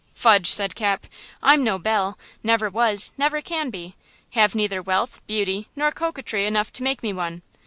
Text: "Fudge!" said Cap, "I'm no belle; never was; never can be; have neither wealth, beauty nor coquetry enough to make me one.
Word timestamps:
"Fudge!" 0.15 0.47
said 0.49 0.73
Cap, 0.73 1.05
"I'm 1.43 1.63
no 1.63 1.77
belle; 1.77 2.17
never 2.41 2.71
was; 2.71 3.11
never 3.19 3.39
can 3.39 3.69
be; 3.69 3.95
have 4.31 4.55
neither 4.55 4.81
wealth, 4.81 5.21
beauty 5.27 5.67
nor 5.75 5.91
coquetry 5.91 6.47
enough 6.47 6.73
to 6.73 6.81
make 6.83 7.03
me 7.03 7.13
one. 7.13 7.43